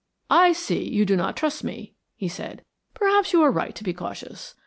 "I 0.31 0.51
see, 0.53 0.81
you 0.83 1.05
do 1.05 1.15
not 1.15 1.37
trust 1.37 1.63
me," 1.63 1.93
he 2.15 2.27
said. 2.27 2.65
"Perhaps 2.95 3.33
you 3.33 3.43
are 3.43 3.51
right 3.51 3.75
to 3.75 3.83
be 3.83 3.93
cautious. 3.93 4.55